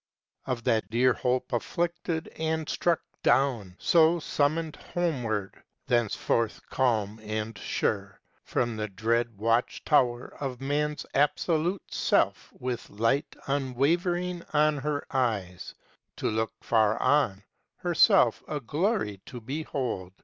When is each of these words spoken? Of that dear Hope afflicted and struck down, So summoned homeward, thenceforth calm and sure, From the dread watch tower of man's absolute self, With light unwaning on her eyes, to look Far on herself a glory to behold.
Of 0.47 0.63
that 0.63 0.89
dear 0.89 1.13
Hope 1.13 1.53
afflicted 1.53 2.27
and 2.29 2.67
struck 2.67 3.01
down, 3.21 3.75
So 3.77 4.17
summoned 4.19 4.75
homeward, 4.77 5.61
thenceforth 5.85 6.59
calm 6.71 7.19
and 7.21 7.55
sure, 7.55 8.19
From 8.43 8.77
the 8.77 8.87
dread 8.87 9.37
watch 9.37 9.83
tower 9.85 10.33
of 10.39 10.59
man's 10.59 11.05
absolute 11.13 11.93
self, 11.93 12.51
With 12.59 12.89
light 12.89 13.35
unwaning 13.45 14.43
on 14.55 14.77
her 14.77 15.05
eyes, 15.11 15.75
to 16.15 16.31
look 16.31 16.53
Far 16.63 16.99
on 16.99 17.43
herself 17.75 18.41
a 18.47 18.59
glory 18.59 19.21
to 19.27 19.39
behold. 19.39 20.13